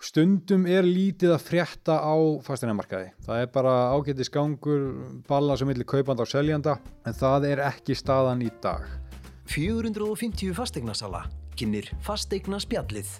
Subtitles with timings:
[0.00, 2.14] stundum er lítið að frétta á
[2.44, 3.10] fasteinarmarkaði.
[3.26, 4.86] Það er bara ágættis gangur,
[5.28, 8.86] balla sem millir kaupanda og seljanda, en það er ekki staðan í dag.
[9.50, 11.24] 450 fastegnarsala
[11.58, 13.10] kynir fastegna spjallið.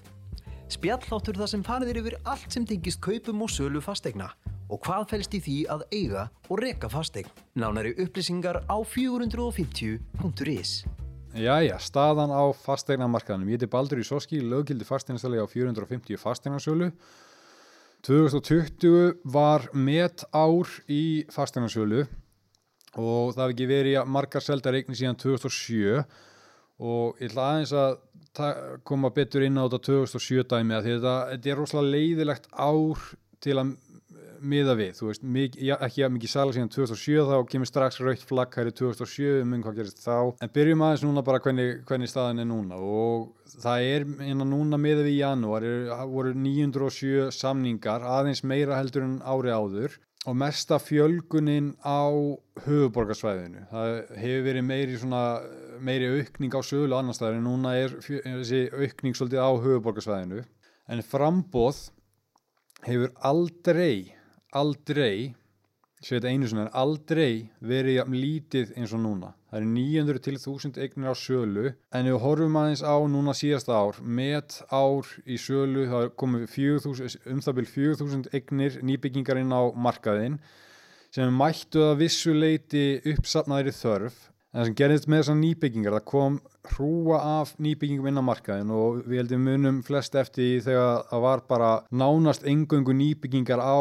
[0.71, 4.31] Spjalláttur það sem farið er yfir allt sem tengist kaupum og sölu fastegna
[4.71, 7.31] og hvað fælst í því að eiga og reka fastegn.
[7.59, 10.75] Nánari upplýsingar á 450.is.
[11.31, 13.53] Jæja, staðan á fastegnamarkaðanum.
[13.53, 16.89] Ég heiti Baldur Ísoski, löggildi fastegnastali á 450 fastegnarsölu.
[18.03, 22.07] 2020 var met ár í fastegnarsölu
[22.99, 26.01] og það hefði ekki verið margar seldar eigni síðan 2007
[26.81, 31.53] og ég ætla aðeins að koma betur inn á þetta 2007 dæmi að þetta, þetta
[31.53, 33.05] er rosalega leiðilegt ár
[33.45, 33.75] til að
[34.41, 38.01] miða við, þú veist, mikið, já, ekki að mikið sala síðan 2007 þá kemur strax
[38.03, 40.17] raukt flagg hæri 2007 um hvað gerist þá.
[40.41, 42.79] En byrjum aðeins núna bara hvernig, hvernig staðan er núna.
[42.81, 48.79] Og það er hérna núna miða við í janúar, það voru 907 samningar, aðeins meira
[48.81, 49.99] heldur en ári áður.
[50.29, 52.05] Og mesta fjölgunin á
[52.67, 55.23] höfuborgarsvæðinu, það hefur verið meiri svona,
[55.81, 60.43] meiri aukning á sölu annar staðar en núna er þessi aukning svolítið á höfuborgarsvæðinu
[60.93, 61.87] en frambóð
[62.85, 64.13] hefur aldrei
[64.57, 65.35] aldrei
[66.01, 69.35] sé þetta einu svona, aldrei verið lítið eins og núna.
[69.51, 73.35] Það er 900 til 1000 eignir á sölu en ef við horfum aðeins á núna
[73.37, 79.43] síðasta ár met ár í sölu það komið 4000, um það byrj 4000 eignir nýbyggingar
[79.43, 80.41] inn á markaðinn
[81.13, 86.39] sem mættu að vissuleiti uppsatnaðri þörf en sem gerðist með þessar nýbyggingar það kom
[86.73, 91.43] hrúa af nýbyggingum inn á markaðin og við heldum munum flest eftir þegar það var
[91.51, 93.79] bara nánast engöngu nýbyggingar á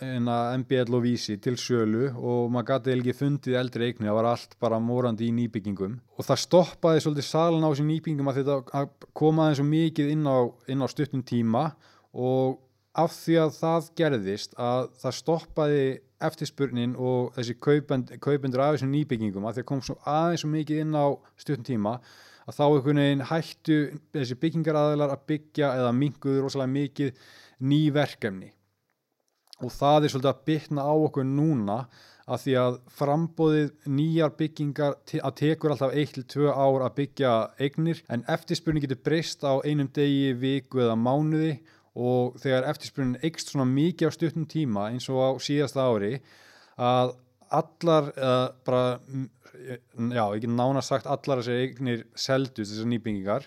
[0.00, 4.56] MBL og Vísi til sölu og maður gæti ekki fundið eldri eignir, það var allt
[4.60, 5.94] bara morandi í nýbyggingum.
[6.18, 8.82] Og það stoppaði svolítið salan á þessum nýbyggingum að þetta
[9.16, 11.64] komaði svo mikið inn á, á stuttum tíma.
[12.12, 12.58] Og
[12.96, 15.86] af því að það gerðist að það stoppaði
[16.26, 20.82] eftirspurnin og þessi kaupendur af þessum nýbyggingum að því að kom svo aðeins svo mikið
[20.84, 21.96] inn á stuttum tíma
[22.46, 23.78] að þá einhvern veginn hættu
[24.16, 27.26] þessi byggingaraðilar að byggja eða minguður rosalega mikið
[27.68, 28.55] ný verkefni
[29.64, 31.78] og það er svolítið að bytna á okkur núna
[32.26, 38.24] að því að frambóðið nýjar byggingar að tekur alltaf 1-2 ár að byggja eignir en
[38.34, 41.54] eftirspurning getur breyst á einum degi, viku eða mánuði.
[41.96, 46.18] Og þegar eftirspurning eikst svona mikið á stuttum tíma eins og á síðasta ári
[46.76, 47.14] að
[47.56, 48.98] allar, uh, bara,
[50.12, 53.46] já, ekki nána sagt allar þessi eignir seldust þessar nýbyggingar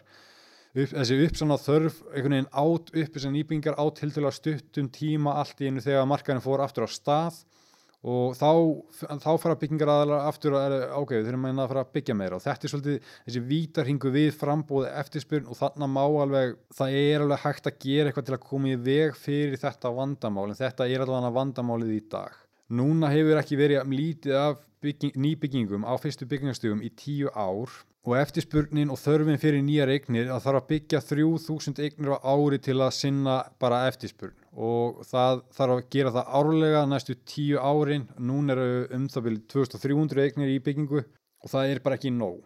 [0.76, 4.36] upp, þessi uppsann á þörf einhvern veginn átt upp þessar nýbyggingar átt til til að
[4.38, 7.40] stuttum tíma allt í einu þegar markaðin fór aftur á stað
[8.00, 8.52] og þá,
[9.20, 12.44] þá fara byggingar aðalega aftur er ok, við þurfum að fara að byggja meira og
[12.46, 17.44] þetta er svolítið þessi vítarhingu við frambóði eftirspyrn og þannig má alveg, það er alveg
[17.44, 21.04] hægt að gera eitthvað til að koma í veg fyrir þetta vandamál en þetta er
[21.04, 22.40] alveg vandamálið í dag.
[22.70, 27.72] Núna hefur ekki verið lítið af bygging, nýbyggingum á fyrstu byggingarstugum í tíu ár
[28.08, 32.60] og eftirspurnin og þörfin fyrir nýjar eignir að þarf að byggja 3000 eignir á ári
[32.64, 38.08] til að sinna bara eftirspurn og það þarf að gera það árlega næstu 10 árin.
[38.18, 42.40] Nún eru um það byrju 2300 eignir í byggingu og það er bara ekki nóg.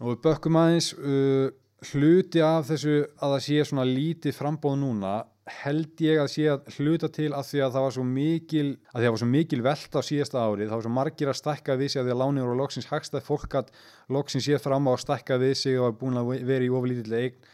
[0.00, 1.50] Og við bökkum aðeins uh,
[1.90, 5.18] hluti af þessu að það sé svona lítið frambóð núna
[5.60, 8.96] held ég að sé að hluta til að því að það var svo mikil að
[8.96, 11.40] því að það var svo mikil veld á síðasta árið það var svo margir að
[11.40, 13.72] stakka við sig að því að láni voru loksins hagstað fólk að
[14.16, 17.50] loksins sé fram á að stakka við sig og búin að vera í oflítilega eign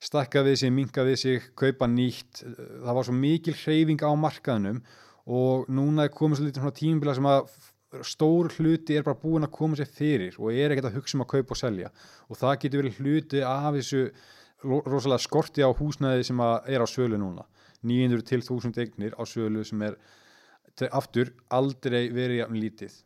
[0.00, 2.40] stakka við sig, minka við sig, kaupa nýtt.
[2.40, 4.80] Það var svo mikil hreyfing á markaðnum
[5.30, 7.50] og núna er komið svo lítið svona tímbila sem að
[8.06, 11.24] stór hluti er bara búin að koma sér fyrir og er ekkert að hugsa um
[11.26, 11.90] að kaupa og selja.
[12.30, 14.04] Og það getur verið hluti af þessu
[14.64, 17.46] rosalega skorti á húsnæði sem er á sölu núna.
[17.82, 19.96] 900 til 1000 eignir á sölu sem er
[20.92, 22.96] aftur aldrei verið jafn lítið.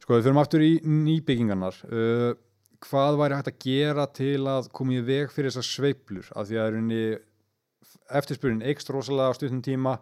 [0.00, 1.82] Sko við fyrir aftur í nýbyggingarnar.
[1.88, 2.32] Uh,
[2.80, 6.60] hvað væri hægt að gera til að koma í veg fyrir þessar sveiplur af því
[6.62, 6.78] að
[8.10, 9.98] eftirspurnin eikst rosalega á stundum tíma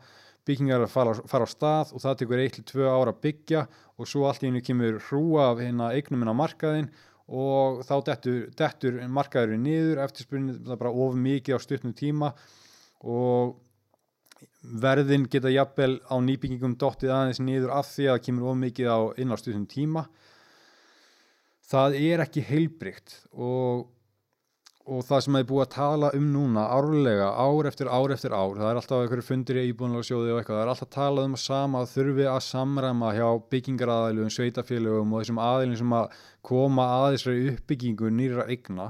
[0.48, 3.64] byggingar fara, fara á stað og það tekur 1-2 ára að byggja
[3.98, 6.88] og svo allt í hennu kemur hrúa af hérna eignuminn á markaðin
[7.28, 12.32] og þá dettur, dettur markaðurinn niður er bara of mikið á stutnum tíma
[13.04, 13.58] og
[14.62, 18.90] verðin geta jafnvel á nýbyggingum dottið aðeins niður af því að það kemur of mikið
[18.90, 20.06] á inn á stutnum tíma.
[21.68, 23.88] Það er ekki heilbrygt og
[24.88, 28.54] og það sem hefur búið að tala um núna árlega, ár eftir ár eftir ár
[28.56, 31.42] það er alltaf einhverju fundir í íbúinlega og eitthvað, það er alltaf talað um að
[31.42, 36.16] sama að þurfi að samræma hjá byggingaraðilum sveitafélögum og þessum aðilum sem að
[36.48, 38.88] koma að þessari uppbyggingu nýra eigna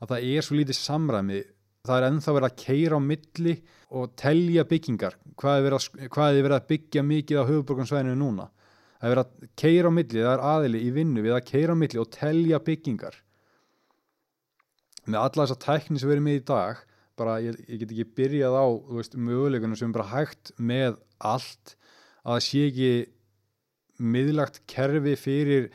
[0.00, 1.40] að það er svo lítið samræmi.
[1.88, 3.56] Það er ennþá verið að keira á milli
[3.96, 8.50] og telja byggingar hvað er verið að, að byggja mikið á höfuborgansvæðinu núna.
[9.00, 11.72] Það er verið að keira á milli, það er aðili í vinnu við að keira
[11.72, 13.16] á milli og telja byggingar
[15.10, 16.80] með alla þessa tækni sem við erum með í dag
[17.20, 18.66] bara ég, ég get ekki byrjað á
[18.96, 21.76] veist, möguleikunum sem er bara hægt með allt
[22.24, 22.92] að það sé ekki
[24.00, 25.70] miðlagt kerfi fyrir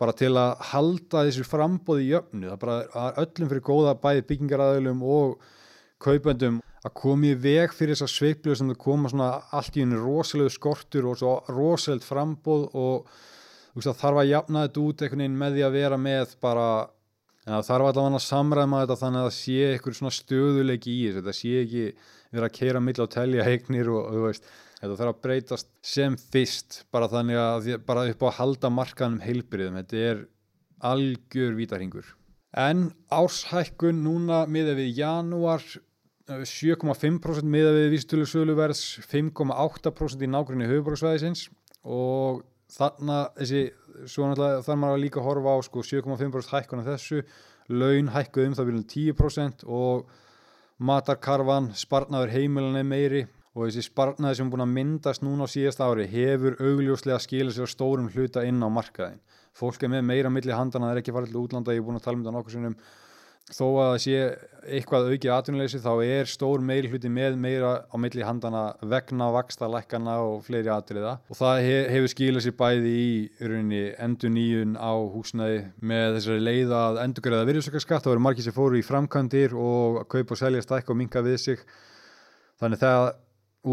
[0.00, 4.24] bara til að halda þessu frambóði í jöfnu, það bara er öllum fyrir góða bæði
[4.30, 5.36] byggingaræðilum og
[6.02, 10.00] kaupendum að koma í veg fyrir þessar sveiplu sem það koma svona allt í henni
[10.00, 13.14] rosalegu skortur og svo rosalegt frambóð og
[13.76, 16.66] veist, þarf að jafna þetta út einhvern veginn með því að vera með bara
[17.44, 21.20] ja, þarf allavega að samræma þetta þannig að það sé eitthvað svona stöðuleiki í þessu,
[21.20, 21.86] þetta sé ekki
[22.34, 24.50] vera að keira mill á telja heignir og, þú veist
[24.80, 29.22] þetta þarf að breytast sem fyrst bara þannig að bara upp á að halda markanum
[29.24, 30.22] heilbriðum, þetta er
[30.84, 32.14] algjör vítarhingur
[32.54, 35.64] en árshækkun núna miða við janúar
[36.24, 41.48] 7,5% miða við vístölu söluverðs 5,8% í nákvæmni höfuborgsvæðisins
[41.84, 42.44] og
[42.74, 43.62] þannig þessi,
[44.10, 47.22] svo náttúrulega þarf maður að líka að horfa á sko 7,5% hækkun af þessu,
[47.70, 50.10] laun hækkuð um það viljum 10% og
[50.84, 53.22] matarkarfan, sparnaður heimilan er meiri
[53.54, 57.54] og þessi sparnaði sem er búin að myndast núna á síðast ári hefur augljóslega skilja
[57.54, 59.22] sér stórum hluta inn á markaðin
[59.54, 62.00] fólk er með meira milli handana, það er ekki farið til útlanda, ég er búin
[62.00, 62.76] að tala um þetta nokkur sinnum
[63.52, 64.18] þó að það sé
[64.64, 69.68] eitthvað aukið atvinnuleysi þá er stór meiri hluti með meira á milli handana vegna vaksta
[69.68, 71.18] lækana og fleiri atriða.
[71.28, 71.60] Og það
[71.92, 73.10] hefur skilað sér bæði í
[73.42, 75.60] rauninni endur nýjun á húsnæði.
[75.84, 80.08] Með þessari leið að endurgræða virðsökkarskatt, þá eru margir sem fóru í framkvæmdir og að
[80.16, 81.68] kaupa og selja stækka og minka við sig.
[82.62, 83.12] Þannig það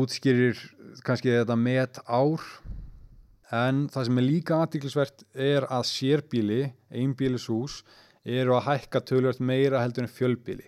[0.01, 0.59] útskýrir
[1.07, 2.43] kannski þetta met ár
[3.51, 7.81] en það sem er líka aðtíklisvert er að sérbíli, einbílishús
[8.25, 10.67] eru að hækka tölvöld meira heldur en fjölbíli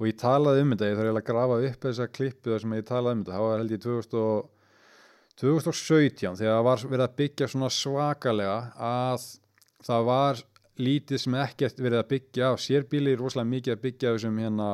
[0.00, 2.86] og ég talaði um þetta, ég þarf að grafa upp þessa klippu þar sem ég
[2.88, 4.48] talaði um þetta, það var held ég 2000 og,
[5.40, 8.56] 2017 þegar það var verið að byggja svona svakalega
[8.90, 9.26] að
[9.86, 10.40] það var
[10.80, 14.70] lítið sem ekkert verið að byggja á sérbíli, rosalega mikið að byggja þessum hérna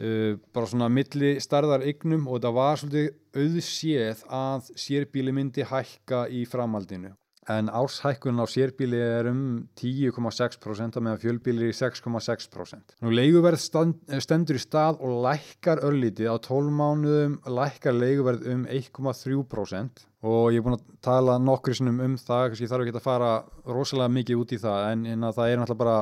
[0.00, 6.22] Uh, bara svona milli starðar eignum og það var svolítið auðséð að sérbíli myndi hækka
[6.32, 7.10] í framhaldinu
[7.50, 14.60] en árshækkun á sérbíli er um 10,6% meðan fjölbíli er 6,6% Nú leiguverð stand, stendur
[14.60, 16.30] í stað og lækkar örlítið.
[16.30, 22.14] Á 12 mánuðum lækkar leiguverð um 1,3% og ég er búin að tala nokkri um
[22.14, 23.32] það, kannski þarf ekki að fara
[23.66, 25.96] rosalega mikið út í það en, en það er náttúrulega bara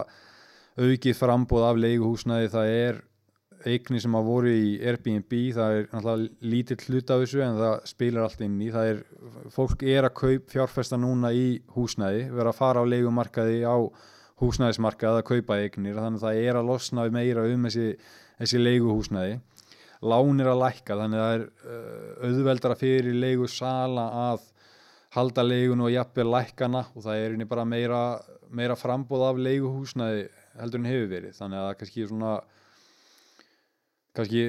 [0.81, 3.01] aukið frambóð af leiguhúsnaði, það er
[3.69, 7.75] eigni sem að voru í Airbnb það er náttúrulega lítill hlut af þessu en það
[7.91, 8.71] spilar allt inn í.
[8.73, 9.03] Það er,
[9.53, 13.77] fólk er að kaup fjárfesta núna í húsnæði, vera að fara á leikumarkaði á
[14.41, 17.89] húsnæðismarkaði að kaupa eignir, þannig að það er að losna meira um þessi,
[18.41, 19.41] þessi leikuhúsnæði
[20.01, 24.47] lán er að lækka þannig að það er uh, auðveldara fyrir leigusala að
[25.17, 28.01] halda leigun og jafnveg lækana og það er bara meira,
[28.49, 30.25] meira frambóð af leiguhúsnæði
[30.61, 32.33] heldur en hefur verið, þannig að það kannski svona
[34.17, 34.45] kannski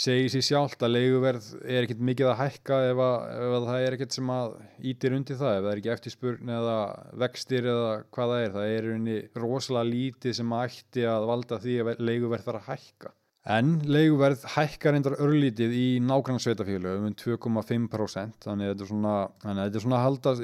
[0.00, 3.84] segir sér sjálft að leiguverð er ekkert mikið að hækka ef, að, ef að það
[3.84, 4.50] er ekkert sem að
[4.92, 6.76] ítir undir það ef það er ekki eftirspurn eða
[7.24, 8.52] vextir eða hvað það er.
[8.56, 13.14] Það er unni rosalega lítið sem ætti að valda því að leiguverð þarf að hækka.
[13.50, 19.62] En leiguverð hækkar reyndar örlítið í nágrannsveitafélögum um 2,5% þannig að þetta er svona að
[19.62, 20.34] þetta er svona að halda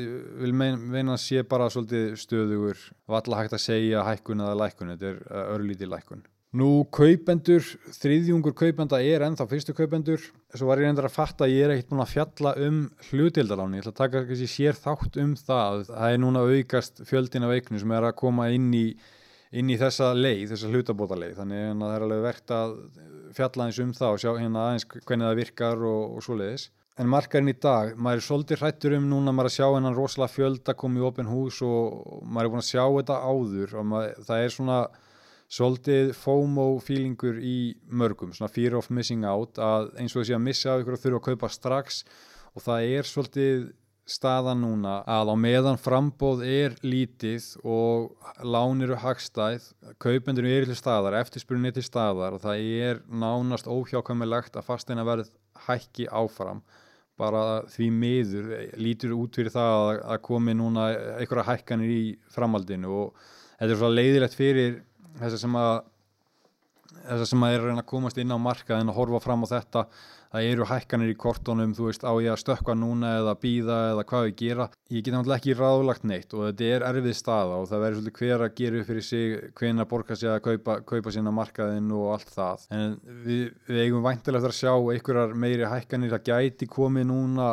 [0.40, 5.20] vil meina að sé bara stöðugur valla hægt að segja hækkun eða lækkun þetta er
[5.28, 7.64] uh, örlítið lækkun Nú kaupendur,
[7.98, 10.22] þriðjungur kaupenda er ennþá fyrstu kaupendur.
[10.54, 13.80] Svo var ég reyndar að fatta að ég er ekkert búin að fjalla um hlutildaláni,
[13.80, 17.52] ég ætla að taka kannski sér þátt um það, það er núna aukast fjöldin af
[17.56, 18.86] eignu sem er að koma inn í,
[19.58, 22.76] inn í þessa leið, þessa hlutabóta leið, þannig að það er alveg verkt að
[23.36, 26.70] fjalla eins um það og sjá hérna aðeins hvernig það virkar og, og svo leiðis.
[26.96, 30.32] En markarinn í dag, maður er svolítið hrættur um núna maður að sjá hennan rosalega
[30.32, 33.74] fjöld að koma í ofin hús og maður er búin að sjá þetta áður.
[33.76, 34.78] Og maður, það er svona
[35.52, 40.46] svolítið FOMO feelingur í mörgum, svona fear of missing out að eins og þessi að
[40.46, 42.04] missa ykkur og þurfa að kaupa strax.
[42.56, 43.66] Og það er svolítið
[44.06, 48.12] staðan núna að á meðan frambóð er lítið og
[48.46, 49.66] lán eru hagstæð,
[50.02, 55.06] kaupendur eru til staðar, eftirspurnin er til staðar og það er nánast óhjákvæmilegt að fasteina
[55.06, 55.32] verð
[55.66, 56.62] hækki áfram.
[57.18, 63.22] Bara því miður lítur út fyrir það að komi núna einhverja hækkanir í framhaldinu og
[63.56, 64.82] þetta er svo leiðilegt fyrir
[65.20, 65.74] þess að sem að
[67.06, 69.86] þessar sem er að reyna að komast inn á markaðin og horfa fram á þetta
[70.36, 74.04] það eru hækkanir í kortónum, þú veist, á ég að stökkva núna eða býða eða
[74.10, 74.66] hvað við gera.
[74.92, 78.20] Ég get náttúrulega ekki ráðlagt neitt og þetta er erfið staða og það verður svolítið
[78.20, 81.88] hver að gera upp fyrir sig, hven að borga sig að kaupa, kaupa sína markaðin
[81.96, 82.68] og allt það.
[82.76, 87.50] En við, við eigum væntilega eftir að sjá einhverjar meiri hækkanir, það gæti komið núna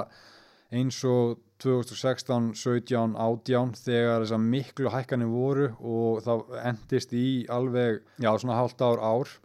[0.74, 8.02] eins og 2016, 17, 18 þegar þessar miklu hækkanir voru og það endist í alveg,
[8.20, 9.36] já svona halvt ár ár.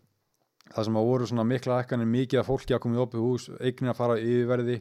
[0.69, 3.47] Það sem að voru svona mikla hækkanir mikið að fólki að koma í opið hús,
[3.63, 4.81] eignin að fara yfirverði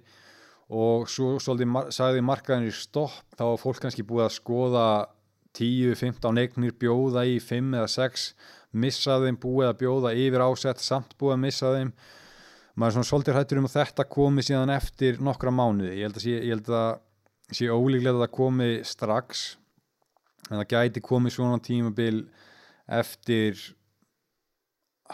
[0.67, 4.87] og svo svolítið sagði markaðinir stopp þá var fólk kannski búið að skoða
[5.57, 8.27] 10-15 eignir bjóða í 5 eða 6
[8.77, 11.93] missa þeim búið að bjóða yfir ásett samt búið að missa þeim.
[12.77, 15.95] Maður er svona svolítið hættur um að þetta komi síðan eftir nokkra mánuði.
[15.97, 16.89] Ég held að ég held að
[17.55, 19.45] sé ólíklega að það komi strax
[20.49, 22.25] en það gæti komið svona tímabil
[22.87, 23.61] eftir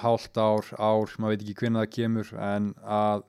[0.01, 3.27] hálft ár, ár, maður veit ekki hvernig það kemur en að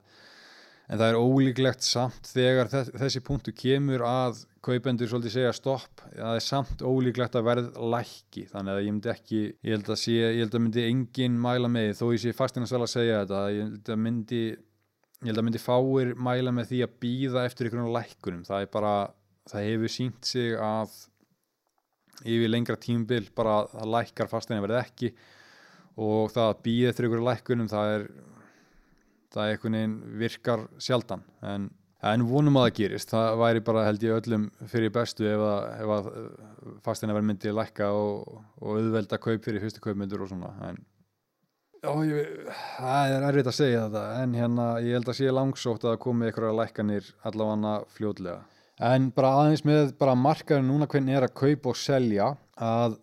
[0.85, 6.37] en það er ólíklegt samt þegar þessi punktu kemur að kaupendur svolítið segja stopp það
[6.37, 8.45] er samt ólíklegt að verð lækki.
[8.51, 11.71] Þannig að ég myndi ekki ég held að, sé, ég held að myndi engin mæla
[11.73, 14.45] með þó ég sé fastinastæla að segja þetta ég held að myndi
[15.25, 18.45] ég held að myndi fáir mæla með því að býða eftir einhvern lækkunum.
[18.45, 18.95] Það er bara,
[19.51, 20.99] það hefur sínt sig að
[22.25, 25.11] yfir lengra tímbil bara að lækkar fastinni verði ekki
[26.05, 28.07] og það að býða eftir einhverju lækkunum það er
[29.35, 31.25] það er einhvern veginn virkar sjaldan.
[31.43, 31.69] En,
[32.07, 33.13] en vonum að það gerist.
[33.13, 36.11] Það væri bara held ég öllum fyrir bestu ef að, ef að
[36.87, 40.53] fastina verð myndi lækka og, og auðvelda kaup fyrir fyrstu kaupmyndur og svona.
[40.69, 40.81] En
[41.85, 46.01] ég, það er erfitt að segja þetta en hérna ég held að sé langsótt að
[46.05, 48.41] komi einhverja lækkanir allavega fljóðlega
[48.91, 52.97] en bara aðeins með bara markaður núna hvernig er að kaupa og selja að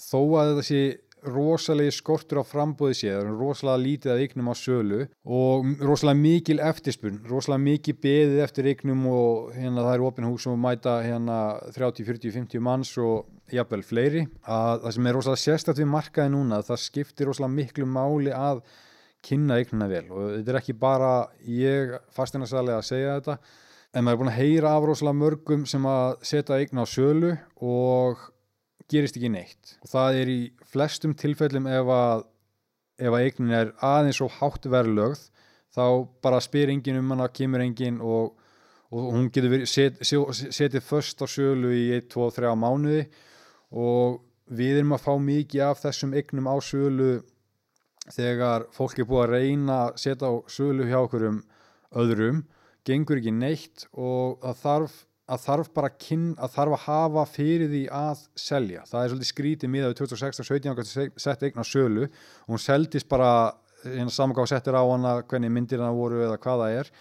[0.00, 0.82] þó að þetta sé
[1.24, 7.20] rosalegi skortur á frambóði séð, rosalega lítið að eignum á sölu og rosalega mikil eftirspurn,
[7.30, 11.38] rosalega mikið beðið eftir eignum og hérna það er opin hús og mæta hérna
[11.74, 14.24] 30, 40, 50 manns og jafnvel fleiri.
[14.44, 18.64] Að það sem er rosalega sérstætt við markaði núna það skiptir rosalega miklu máli að
[19.24, 21.12] kynna eignuna vel og þetta er ekki bara
[21.48, 23.38] ég fastinasæli að segja þetta.
[23.94, 27.36] En maður er búin að heyra af rosalega mörgum sem að setja eigna á sölu
[27.62, 28.24] og
[28.90, 29.76] gerist ekki neitt.
[29.84, 32.24] Og það er í flestum tilfellum ef að
[32.94, 35.22] ef að eignin er aðeins og hátt verðlögð
[35.74, 35.86] þá
[36.22, 38.36] bara spyr engin um hana, kemur engin og,
[38.94, 43.08] og hún getur verið set, setið först á sölu í 1, 2, 3 mánuði.
[43.74, 44.20] Og
[44.54, 47.10] við erum að fá mikið af þessum eignum á sölu
[48.14, 51.40] þegar fólk er búið að reyna að setja á sölu hjá okkur um
[51.94, 52.44] öðrum,
[52.86, 57.70] gengur ekki neitt og það þarf að þarf bara kyn, að þarf að hafa fyrir
[57.72, 58.84] því að selja.
[58.90, 63.30] Það er svolítið skrítið miðað við 2016-17 sett eignar sölu og hún seldist bara
[63.84, 66.92] hérna samangáð settir á hana hvernig myndir hana voru eða hvaða er.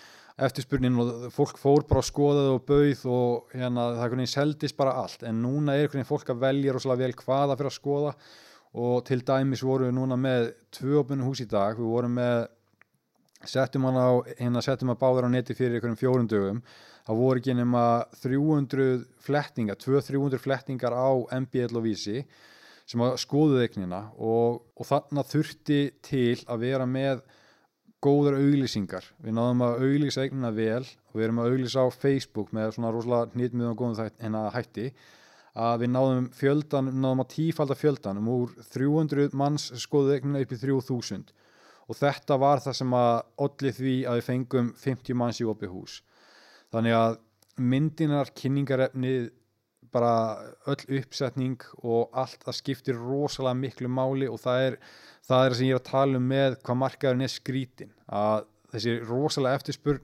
[0.43, 4.31] Eftirspurnin og fólk fór bara að skoða þau og bauð og hérna það er hvernig
[4.31, 5.27] seldist bara allt.
[5.27, 8.15] En núna er hvernig fólk að velja rosalega vel hvaða fyrir að skoða.
[8.73, 12.47] Og til dæmis voru við núna með tvöpunum hús í dag, við vorum með
[13.49, 16.63] settum hana á, hérna settum hana báður á neti fyrir einhverjum fjórum dögum
[17.07, 17.83] það voru ekki nema
[18.21, 21.11] 300 flettingar, 200-300 flettingar á
[21.43, 22.23] MBL og Vísi
[22.87, 27.23] sem að skoðu eignina og, og þannig þurfti til að vera með
[28.03, 29.05] góðar auglýsingar.
[29.23, 32.91] Við náðum að auglýsa eignina vel og við erum að auglýsa á Facebook með svona
[32.91, 34.87] rosalega nýttmið og góðum þetta hérna hætti
[35.53, 40.55] að við náðum fjöldan, náðum að tífalda fjöldan um úr 300 manns skoðu eignina upp
[40.55, 41.31] í 3000
[41.93, 43.13] og þetta var það sem að
[43.45, 45.99] allir því að við fengum 50 manns í opið hús.
[46.73, 47.17] Þannig að
[47.61, 49.31] myndinar, kynningarefnið
[49.93, 50.13] bara
[50.71, 54.77] öll uppsetning og allt það skiptir rosalega miklu máli og það er
[55.27, 58.95] það er sem ég er að tala um með hvað markaðurinn er skrítin að þessi
[59.05, 60.01] rosalega eftirspurn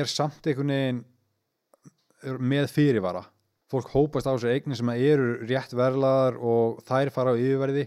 [0.00, 1.02] er samt einhvern veginn
[2.40, 3.22] með fyrirvara.
[3.70, 7.86] Fólk hópast á þessu eignin sem eru rétt verlaðar og þær fara á yfirverði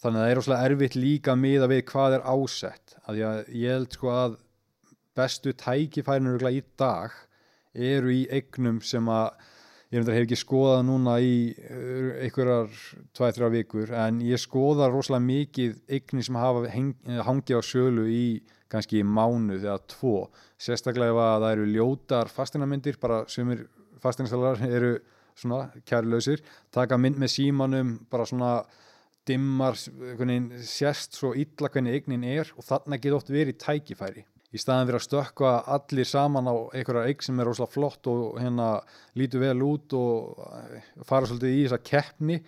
[0.00, 2.96] þannig að það er rosalega erfitt líka miða við hvað er ásett.
[3.06, 4.36] Að ég held sko að
[5.18, 7.16] bestu tækifærinu í dag
[7.74, 9.30] eru í eignum sem að
[9.90, 12.70] ég hef ekki skoðað núna í uh, einhverjar
[13.18, 16.66] 2-3 vikur en ég skoða rosalega mikið eignir sem hafa
[17.26, 18.24] hangið á sölu í
[18.70, 23.64] kannski mánuð eða tvo, sérstaklega ef að það eru ljótar fastinamyndir, bara sumir
[24.02, 24.92] fastinastælar eru
[25.34, 28.52] svona kærlausir, taka mynd með símanum bara svona
[29.30, 34.26] dimmar sérst svo illa hvernig eignin er og þarna getur oft verið tækifæri.
[34.50, 38.40] Í staðan fyrir að stökka allir saman á einhverja eign sem er rosalega flott og
[38.42, 38.70] hérna
[39.14, 40.40] lítur vel út og
[41.06, 42.40] fara svolítið í þessa keppni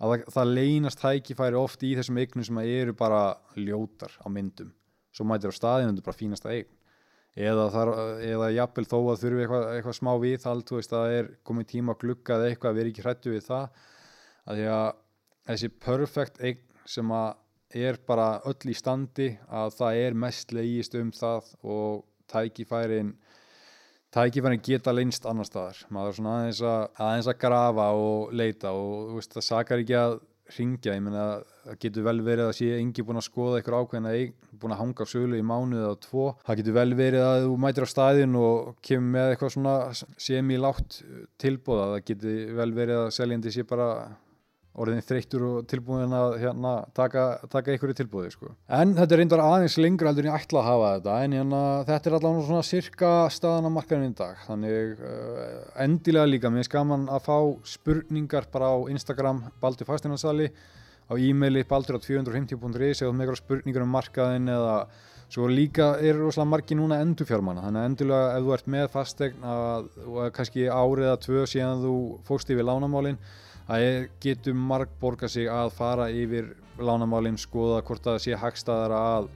[0.00, 3.20] að það, það leynast tækifæri oft í þessum eignum sem eru bara
[3.60, 4.72] ljótar á myndum.
[5.14, 6.72] Svo mætir á staðinu þetta bara fínasta eign.
[7.34, 7.90] Eða, þar,
[8.22, 11.30] eða jafnvel þó að þurfi eitthvað, eitthvað smá við allt, þú veist, að það er
[11.48, 13.86] komið tíma að glugga eða eitthvað, við erum ekki hrættu við það.
[14.44, 14.84] Að því að
[15.48, 17.32] þessi perfect eign sem að
[17.74, 23.14] er bara öll í standi að það er mest leiðist um það og tækifærin
[24.14, 25.80] tækifærin geta leinst annar staðar.
[25.90, 29.98] Maður er svona aðeins að, aðeins að grafa og leita og veist, það sakar ekki
[29.98, 30.16] að
[30.54, 31.24] ringja, ég menna
[31.64, 34.74] það getur vel verið að sé engi búin að skoða eitthvað ákveðin að eigin, búin
[34.74, 37.86] að hanga á sölu í mánuð eða tvo, það getur vel verið að þú mætir
[37.88, 39.76] á staðin og kemur með eitthvað svona
[40.26, 40.98] semi-látt
[41.40, 43.88] tilbúða, það getur vel verið að seljandi sé bara
[44.74, 48.50] orðin þreyttur og tilbúin að hérna, taka, taka einhverju tilbúði sko.
[48.66, 51.62] en þetta er reyndar aðeins lengur heldur en ég ætla að hafa þetta en hérna,
[51.90, 56.64] þetta er allavega svona cirka staðan á markaðinu í dag þannig uh, endilega líka mér
[56.64, 57.38] er skaman að fá
[57.74, 60.50] spurningar bara á Instagram Baldur Fastinarsali
[61.04, 64.76] á e-maili baldur.250.is eða með eitthvað spurningar um markaðin eða
[65.34, 70.20] svo líka er rosalega margi núna endurfjármanna þannig endilega ef þú ert með fastegn og
[70.36, 71.96] kannski árið eða tvö síðan þú
[72.28, 73.18] fóst yfir lánamálinn
[73.68, 79.28] það getur marg borga sig að fara yfir lánamálinn, skoða hvort það sé hagstaðara að,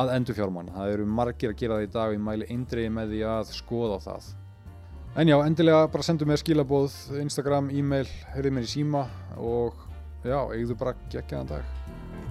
[0.00, 0.72] að endur fjármann.
[0.74, 3.54] Það eru margir að gera það í dag og ég mæli eindriði með því að
[3.56, 4.28] skoða það.
[5.16, 9.06] En já, endilega bara sendu mér skilabóð, Instagram, e-mail, heyrið mér í síma
[9.40, 9.78] og
[10.26, 11.72] já, eigðu bara geggjaðan dag.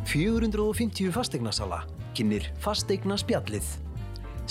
[0.06, 1.82] 450 fastegnarsala
[2.16, 3.66] kynir fastegna spjallið.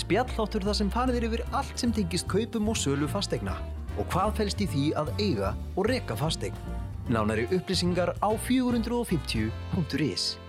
[0.01, 3.55] Spjalláttur það sem farðir yfir allt sem tengist kaupum og sölu fastegna
[3.99, 6.57] og hvað fælst í því að eiga og reka fastegn.
[7.09, 10.44] Nánari upplýsingar á 450.is